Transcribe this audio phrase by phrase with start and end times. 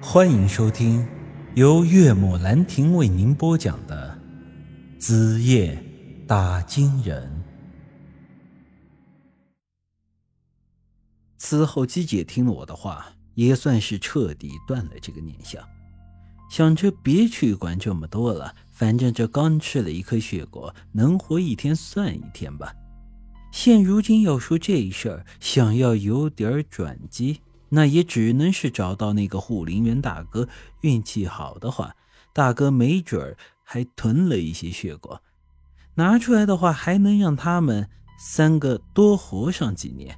[0.00, 1.06] 欢迎收听
[1.54, 4.18] 由岳母兰亭为您播讲的
[5.00, 5.82] 《子夜
[6.26, 7.26] 打金人》。
[11.38, 15.66] 此后，姬姐听了我的话，也算是彻底断了这个念想，
[16.50, 22.74] 想着别去管这么多了，反正这刚吃了一颗血果，能活一天算一天吧。
[23.50, 27.40] 现如今要说这事儿，想要有点转机。
[27.76, 30.48] 那也只能是找到那个护林员大哥，
[30.80, 31.94] 运气好的话，
[32.32, 35.20] 大哥没准儿还囤了一些血果，
[35.96, 37.86] 拿出来的话还能让他们
[38.18, 40.16] 三个多活上几年。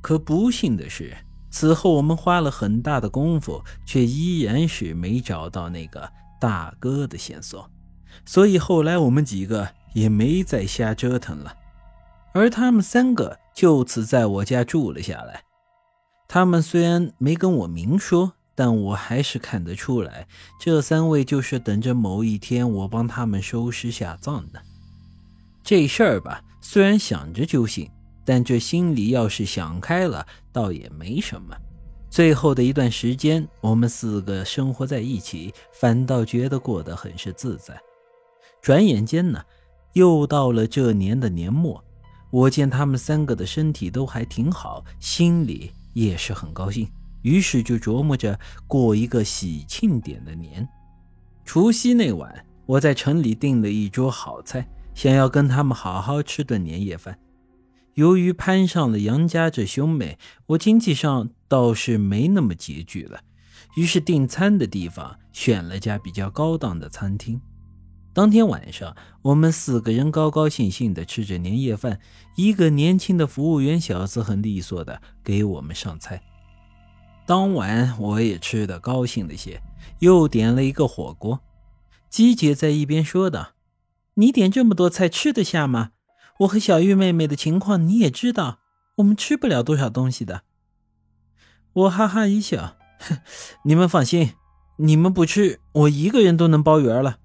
[0.00, 1.16] 可不幸的是，
[1.50, 6.08] 此后我们花了很大的功夫，却依然是没找到那个
[6.40, 7.68] 大哥的线索，
[8.24, 11.52] 所以后来我们几个也没再瞎折腾了，
[12.32, 15.42] 而他们三个就此在我家住了下来。
[16.34, 20.26] 他们虽然没跟我明说，但我还是看得出来，
[20.58, 24.58] 这三位就是等着某一天我帮他们收尸下葬的。
[25.62, 27.86] 这事儿吧，虽然想着就信，
[28.24, 31.54] 但这心里要是想开了，倒也没什么。
[32.08, 37.78] 最后的一段时间，我们四个生活在一起，反倒觉得过得很是自在。
[38.62, 39.38] 转眼间呢，
[39.92, 41.84] 又到了这年的年末，
[42.30, 45.70] 我见他们三个的身体都还挺好，心里。
[45.92, 46.88] 也是很高兴，
[47.22, 50.68] 于是就琢磨着过一个喜庆点的年。
[51.44, 57.18] 除夕那晚，我在城里订了一桌好菜，想要跟他们好好吃顿年夜饭。
[57.94, 63.20] 由于攀上了杨家这兄妹，我经济上倒是没那么拮据了，
[63.76, 67.40] 于是订餐的地方选了家比较高档的餐厅。
[68.14, 71.98] 当天晚上，我们四个人高高兴兴地吃着年夜饭。
[72.36, 76.22] 一个年轻的服务员小子很利索地给我们上菜。
[77.24, 79.62] 当晚我也吃得高兴了些，
[80.00, 81.40] 又点了一个火锅。
[82.10, 83.52] 姬姐在一边说道
[84.14, 85.92] ：“你点这么多菜吃得下吗？
[86.40, 88.58] 我和小玉妹妹的情况你也知道，
[88.96, 90.42] 我们吃不了多少东西的。”
[91.72, 92.76] 我哈哈一笑：“，
[93.64, 94.34] 你们放心，
[94.76, 97.20] 你们不吃，我一个人都能包圆了。”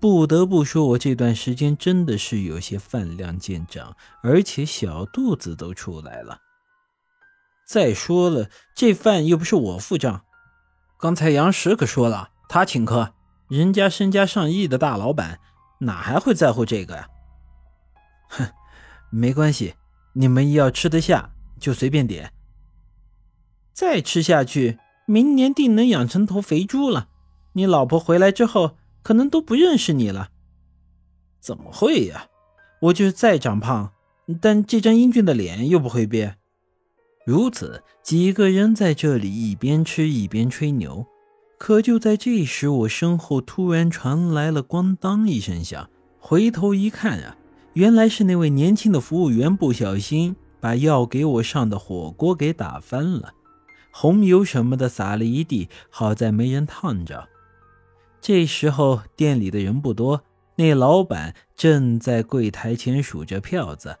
[0.00, 6.40] 不得不说，我这段时间真的是有些饭量见长，而且小肚子都出来了。
[7.66, 10.22] 再说了，这饭又不是我付账，
[11.00, 13.12] 刚才杨石可说了，他请客，
[13.48, 15.40] 人家身家上亿的大老板，
[15.80, 17.08] 哪还会在乎这个呀？
[18.28, 18.46] 哼，
[19.10, 19.74] 没关系，
[20.12, 22.32] 你们要吃得下就随便点。
[23.72, 27.08] 再吃下去，明年定能养成头肥猪了。
[27.54, 28.77] 你老婆回来之后。
[29.02, 30.28] 可能都不认识你了，
[31.40, 32.26] 怎么会呀？
[32.82, 33.92] 我就是再长胖，
[34.40, 36.36] 但这张英俊的脸又不会变。
[37.26, 41.06] 如此，几个人在这里一边吃一边吹牛。
[41.58, 47.36] 可就在这时，我身后突然传来了“咣当”一声响，回头一看啊，
[47.72, 53.34] 原来是那位年轻的服务员不小心把要给我上的火锅给打翻了，
[53.90, 57.28] 红油什么的撒了一地，好在没人烫着。
[58.20, 60.22] 这时候店里的人不多，
[60.56, 63.96] 那老板正在柜台前数着票子。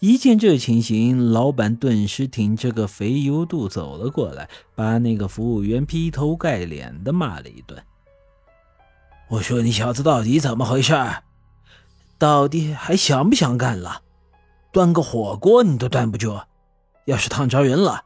[0.00, 7.80] 一见这情形，老板顿时挺着个肥油肚走了过来，把那个服务员劈头盖脸的骂了一顿。
[9.28, 10.92] 我说：“你小子到底怎么回事？
[12.18, 14.02] 到底还想不想干了？
[14.72, 16.40] 端个火锅你都端不住，
[17.06, 18.04] 要是烫着人了，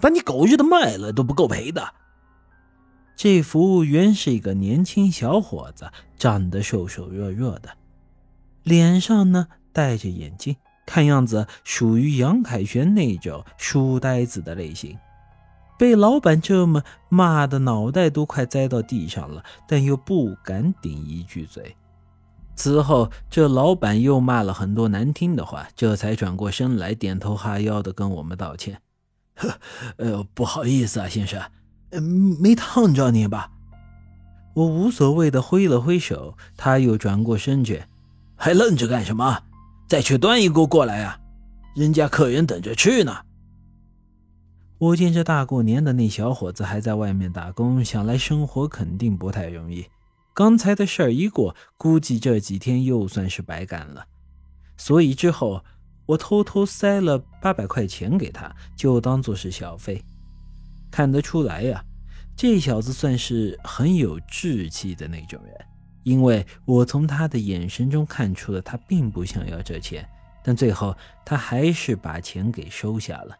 [0.00, 1.94] 把你狗日的卖了都不够赔的。”
[3.16, 7.70] 这服务员是一个年轻小伙子，长得瘦瘦弱弱的，
[8.62, 14.98] 脸上呢戴着眼镜，看样子属于杨凯旋那种书呆子的类型。
[15.78, 21.74] 被老板这么骂的脑袋都快栽到地上了，但又不敢顶一句嘴。
[22.54, 28.80] 此后，这老板又骂了很多难听的话，这才转过身来，点头哈腰的跟我们道歉
[29.36, 29.58] ：“呵，
[29.96, 31.42] 呃，不好意思啊，先生。”
[32.00, 33.50] 没烫着你吧？
[34.54, 37.82] 我无所谓的挥了挥手，他又转过身去，
[38.36, 39.42] 还愣着干什么？
[39.86, 41.18] 再去端一锅过来啊！
[41.74, 43.18] 人家客人等着吃呢。
[44.78, 49.86] 我见这大过年的，那小伙子还在外面打工，想来生活肯定不太容易。
[50.34, 54.06] 刚才的事儿一过，估计这几天又算是白干了。
[54.76, 55.64] 所以之后，
[56.06, 60.04] 我偷偷塞了八百块钱给他，就当做是小费。
[60.90, 61.84] 看得出来呀，
[62.36, 65.54] 这小子算是很有志气的那种人，
[66.02, 70.08] 因为我从他的眼神中看出了他并不想要这钱，
[70.44, 73.36] 但最后他还是把钱给收下了，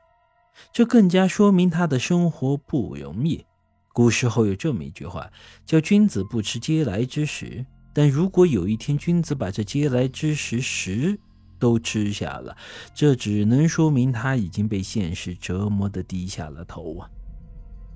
[0.72, 3.44] 这更加说明他的生活不容易。
[3.92, 5.30] 古时候有这么一句话，
[5.64, 7.64] 叫“君子不吃嗟来之食”。
[7.94, 11.18] 但如果有一天君子把这嗟来之食食
[11.58, 12.54] 都吃下了，
[12.94, 17.08] 这只能说明他已经被现实折磨的低下了头啊。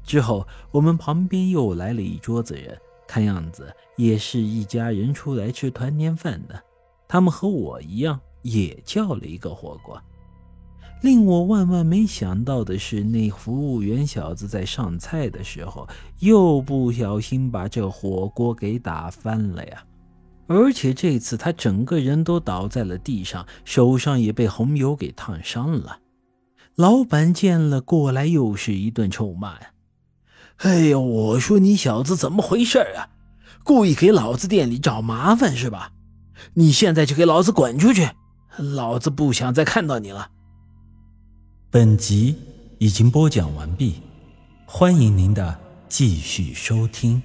[0.05, 2.76] 之后，我们旁边又来了一桌子人，
[3.06, 6.62] 看样子也是一家人出来吃团年饭的。
[7.06, 10.00] 他们和我一样，也叫了一个火锅。
[11.02, 15.88] 令我万万没想到的是，那服务员小子在上菜的时候，
[16.19, 19.82] 又不小心把这火锅给打翻了呀！
[20.47, 26.00] 而且这次他整个人都倒在了地上，手上也被红油给烫伤了。
[26.75, 29.70] 老板见了，过来又是一顿臭骂呀！
[30.61, 33.09] 哎呦，我说你小子怎么回事啊？
[33.62, 35.93] 故意给老子店里找麻烦是吧？
[36.55, 38.11] 你现在就给老子滚出去！
[38.57, 40.31] 老子不想再看到你了。
[41.71, 42.37] 本集
[42.79, 44.03] 已经播讲完毕，
[44.67, 45.59] 欢迎您的
[45.89, 47.23] 继续收听。